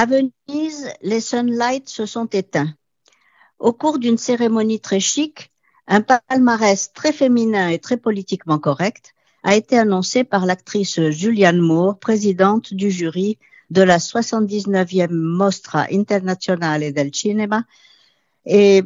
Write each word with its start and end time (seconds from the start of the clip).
À 0.00 0.06
Venise, 0.06 0.88
les 1.02 1.20
sunlights 1.20 1.90
se 1.90 2.06
sont 2.06 2.24
éteints. 2.24 2.72
Au 3.58 3.74
cours 3.74 3.98
d'une 3.98 4.16
cérémonie 4.16 4.80
très 4.80 4.98
chic, 4.98 5.52
un 5.86 6.00
palmarès 6.00 6.90
très 6.94 7.12
féminin 7.12 7.68
et 7.68 7.78
très 7.78 7.98
politiquement 7.98 8.58
correct 8.58 9.12
a 9.42 9.56
été 9.56 9.78
annoncé 9.78 10.24
par 10.24 10.46
l'actrice 10.46 11.10
Julianne 11.10 11.60
Moore, 11.60 11.98
présidente 11.98 12.72
du 12.72 12.90
jury 12.90 13.38
de 13.68 13.82
la 13.82 13.98
79e 13.98 15.12
Mostra 15.12 15.86
Internazionale 15.92 16.94
del 16.94 17.14
Cinema. 17.14 17.64
Et 18.46 18.82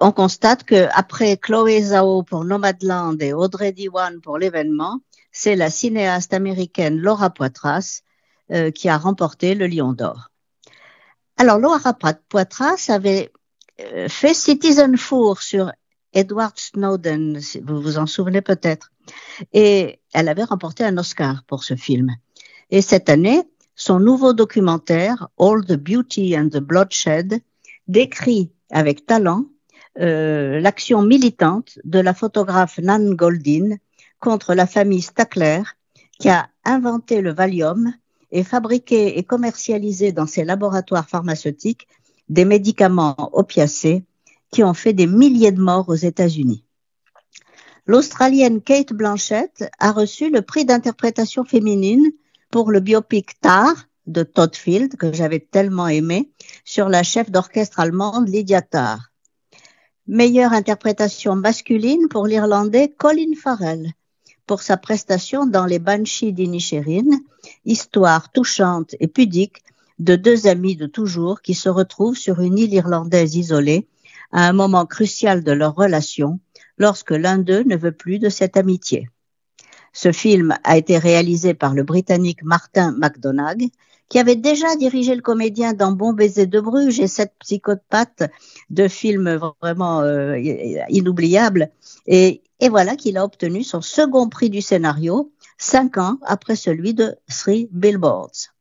on 0.00 0.10
constate 0.10 0.64
que 0.64 0.88
après 0.94 1.36
Chloé 1.36 1.80
Zhao 1.80 2.24
pour 2.24 2.44
Nomadland 2.44 3.22
et 3.22 3.32
Audrey 3.32 3.70
Diwan 3.70 4.20
pour 4.20 4.36
l'événement, 4.36 4.98
c'est 5.30 5.54
la 5.54 5.70
cinéaste 5.70 6.34
américaine 6.34 6.98
Laura 6.98 7.30
Poitras 7.30 8.00
euh, 8.50 8.72
qui 8.72 8.88
a 8.88 8.98
remporté 8.98 9.54
le 9.54 9.68
Lion 9.68 9.92
d'Or. 9.92 10.32
Alors 11.38 11.58
Laura 11.58 11.92
Poitras 12.28 12.86
avait 12.88 13.30
euh, 13.80 14.08
fait 14.08 14.32
Citizen 14.32 14.96
Four 14.96 15.42
sur 15.42 15.70
Edward 16.14 16.58
Snowden, 16.58 17.38
vous 17.62 17.82
vous 17.82 17.98
en 17.98 18.06
souvenez 18.06 18.40
peut-être, 18.40 18.90
et 19.52 20.00
elle 20.14 20.28
avait 20.28 20.44
remporté 20.44 20.82
un 20.82 20.96
Oscar 20.96 21.44
pour 21.46 21.62
ce 21.62 21.76
film. 21.76 22.10
Et 22.70 22.80
cette 22.80 23.10
année, 23.10 23.42
son 23.74 24.00
nouveau 24.00 24.32
documentaire, 24.32 25.28
All 25.38 25.62
the 25.66 25.74
Beauty 25.74 26.38
and 26.38 26.48
the 26.48 26.58
Bloodshed, 26.58 27.42
décrit 27.86 28.50
avec 28.70 29.04
talent 29.04 29.44
euh, 30.00 30.58
l'action 30.58 31.02
militante 31.02 31.78
de 31.84 31.98
la 31.98 32.14
photographe 32.14 32.78
Nan 32.78 33.14
Goldin 33.14 33.76
contre 34.20 34.54
la 34.54 34.66
famille 34.66 35.02
Stackler 35.02 35.62
qui 36.18 36.30
a 36.30 36.48
inventé 36.64 37.20
le 37.20 37.34
Valium 37.34 37.92
et 38.36 38.44
fabriqué 38.44 39.18
et 39.18 39.22
commercialisé 39.22 40.12
dans 40.12 40.26
ses 40.26 40.44
laboratoires 40.44 41.08
pharmaceutiques 41.08 41.88
des 42.28 42.44
médicaments 42.44 43.30
opiacés 43.32 44.04
qui 44.52 44.62
ont 44.62 44.74
fait 44.74 44.92
des 44.92 45.06
milliers 45.06 45.52
de 45.52 45.60
morts 45.60 45.88
aux 45.88 45.94
États-Unis. 45.94 46.62
L'Australienne 47.86 48.60
Kate 48.60 48.92
Blanchett 48.92 49.64
a 49.78 49.90
reçu 49.90 50.28
le 50.28 50.42
prix 50.42 50.66
d'interprétation 50.66 51.44
féminine 51.44 52.10
pour 52.50 52.70
le 52.70 52.80
biopic 52.80 53.40
Tar 53.40 53.72
de 54.06 54.22
Todd 54.22 54.54
Field, 54.54 54.96
que 54.96 55.14
j'avais 55.14 55.40
tellement 55.40 55.88
aimé, 55.88 56.30
sur 56.62 56.90
la 56.90 57.02
chef 57.02 57.30
d'orchestre 57.30 57.80
allemande 57.80 58.28
Lydia 58.28 58.60
Tarr. 58.60 59.12
Meilleure 60.06 60.52
interprétation 60.52 61.36
masculine 61.36 62.08
pour 62.10 62.26
l'Irlandais 62.26 62.94
Colin 62.98 63.32
Farrell, 63.34 63.92
pour 64.46 64.62
sa 64.62 64.76
prestation 64.76 65.46
dans 65.46 65.66
Les 65.66 65.78
Banshees 65.78 66.32
d'Inisherin, 66.32 67.04
histoire 67.64 68.30
touchante 68.30 68.94
et 69.00 69.08
pudique 69.08 69.62
de 69.98 70.16
deux 70.16 70.46
amis 70.46 70.76
de 70.76 70.86
toujours 70.86 71.42
qui 71.42 71.54
se 71.54 71.68
retrouvent 71.68 72.16
sur 72.16 72.40
une 72.40 72.58
île 72.58 72.74
irlandaise 72.74 73.34
isolée 73.34 73.88
à 74.32 74.46
un 74.48 74.52
moment 74.52 74.86
crucial 74.86 75.42
de 75.42 75.52
leur 75.52 75.74
relation 75.74 76.38
lorsque 76.78 77.12
l'un 77.12 77.38
d'eux 77.38 77.62
ne 77.64 77.76
veut 77.76 77.92
plus 77.92 78.18
de 78.18 78.28
cette 78.28 78.56
amitié. 78.56 79.08
Ce 79.92 80.12
film 80.12 80.54
a 80.62 80.76
été 80.76 80.98
réalisé 80.98 81.54
par 81.54 81.74
le 81.74 81.82
Britannique 81.82 82.42
Martin 82.42 82.94
McDonagh, 82.98 83.70
qui 84.08 84.18
avait 84.18 84.36
déjà 84.36 84.76
dirigé 84.76 85.14
le 85.14 85.22
comédien 85.22 85.72
dans 85.72 85.92
Bon 85.92 86.12
baiser 86.12 86.46
de 86.46 86.60
Bruges 86.60 87.00
et 87.00 87.08
Cette 87.08 87.32
psychopathe 87.40 88.24
de 88.70 88.88
films 88.88 89.40
vraiment 89.62 90.02
euh, 90.02 90.36
inoubliables. 90.90 91.70
Et, 92.06 92.42
et 92.60 92.68
voilà 92.68 92.96
qu'il 92.96 93.18
a 93.18 93.24
obtenu 93.24 93.62
son 93.62 93.80
second 93.80 94.28
prix 94.28 94.50
du 94.50 94.62
scénario, 94.62 95.32
cinq 95.58 95.98
ans 95.98 96.18
après 96.22 96.56
celui 96.56 96.94
de 96.94 97.14
Three 97.28 97.68
Billboards. 97.72 98.52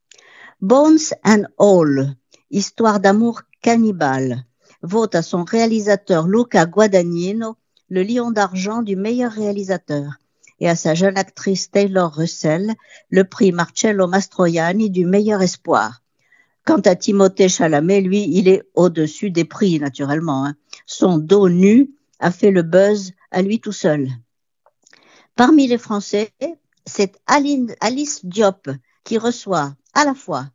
Bones 0.61 1.13
and 1.23 1.43
All, 1.57 2.16
histoire 2.51 2.99
d'amour 2.99 3.41
cannibale, 3.61 4.43
vaut 4.81 5.09
à 5.13 5.21
son 5.21 5.43
réalisateur 5.43 6.27
Luca 6.27 6.66
Guadagnino 6.66 7.55
le 7.89 8.03
lion 8.03 8.31
d'argent 8.31 8.81
du 8.81 8.95
meilleur 8.95 9.31
réalisateur 9.31 10.13
et 10.59 10.69
à 10.69 10.75
sa 10.75 10.94
jeune 10.94 11.17
actrice 11.17 11.69
Taylor 11.69 12.13
Russell 12.13 12.73
le 13.09 13.23
prix 13.23 13.51
Marcello 13.51 14.07
Mastroianni 14.07 14.89
du 14.89 15.05
meilleur 15.05 15.41
espoir. 15.41 16.01
Quant 16.66 16.79
à 16.79 16.95
Timothée 16.95 17.50
Chalamet, 17.50 18.01
lui, 18.01 18.28
il 18.28 18.47
est 18.47 18.63
au-dessus 18.73 19.29
des 19.29 19.45
prix, 19.45 19.79
naturellement. 19.79 20.45
Hein. 20.45 20.55
Son 20.88 21.19
dos 21.19 21.47
nu 21.50 21.91
a 22.20 22.31
fait 22.31 22.52
le 22.52 22.62
buzz 22.62 23.12
à 23.31 23.42
lui 23.42 23.59
tout 23.59 23.72
seul. 23.72 24.09
Parmi 25.36 25.68
les 25.68 25.78
Français, 25.78 26.31
c'est 26.86 27.18
Alice 27.28 28.26
Diop 28.26 28.70
qui 29.03 29.18
reçoit 29.18 29.76
à 29.94 30.06
la 30.06 30.14
fois 30.14 30.50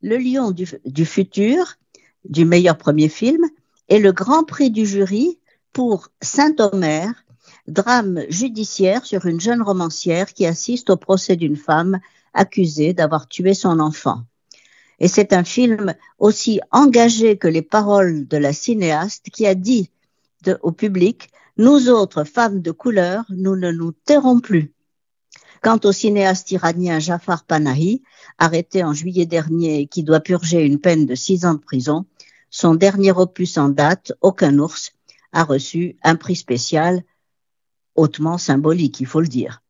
le 0.00 0.16
Lion 0.16 0.50
du, 0.50 1.06
futur, 1.06 1.76
du 2.24 2.44
meilleur 2.44 2.76
premier 2.76 3.08
film, 3.08 3.44
et 3.88 3.98
le 3.98 4.12
Grand 4.12 4.44
Prix 4.44 4.70
du 4.70 4.84
jury 4.84 5.38
pour 5.72 6.08
Saint-Omer, 6.20 7.12
drame 7.68 8.22
judiciaire 8.28 9.04
sur 9.04 9.26
une 9.26 9.40
jeune 9.40 9.62
romancière 9.62 10.32
qui 10.32 10.46
assiste 10.46 10.90
au 10.90 10.96
procès 10.96 11.36
d'une 11.36 11.56
femme 11.56 12.00
accusée 12.34 12.94
d'avoir 12.94 13.28
tué 13.28 13.54
son 13.54 13.78
enfant. 13.78 14.22
Et 14.98 15.08
c'est 15.08 15.32
un 15.32 15.44
film 15.44 15.94
aussi 16.18 16.60
engagé 16.70 17.36
que 17.36 17.48
les 17.48 17.62
paroles 17.62 18.26
de 18.26 18.36
la 18.36 18.52
cinéaste 18.52 19.30
qui 19.30 19.46
a 19.46 19.54
dit 19.54 19.90
au 20.62 20.72
public 20.72 21.30
Nous 21.56 21.88
autres 21.88 22.24
femmes 22.24 22.62
de 22.62 22.70
couleur, 22.70 23.24
nous 23.30 23.56
ne 23.56 23.70
nous 23.70 23.92
tairons 23.92 24.40
plus. 24.40 24.72
Quant 25.62 25.78
au 25.84 25.92
cinéaste 25.92 26.50
iranien 26.50 26.98
Jafar 26.98 27.44
Panahi, 27.44 28.02
arrêté 28.38 28.82
en 28.82 28.92
juillet 28.92 29.26
dernier 29.26 29.80
et 29.80 29.86
qui 29.86 30.02
doit 30.02 30.20
purger 30.20 30.64
une 30.64 30.80
peine 30.80 31.06
de 31.06 31.14
six 31.14 31.44
ans 31.44 31.54
de 31.54 31.60
prison, 31.60 32.06
son 32.50 32.74
dernier 32.74 33.12
opus 33.12 33.58
en 33.58 33.68
date, 33.68 34.12
Aucun 34.20 34.58
ours, 34.58 34.92
a 35.32 35.44
reçu 35.44 35.96
un 36.02 36.16
prix 36.16 36.36
spécial 36.36 37.04
hautement 37.94 38.38
symbolique, 38.38 39.00
il 39.00 39.06
faut 39.06 39.20
le 39.20 39.28
dire. 39.28 39.61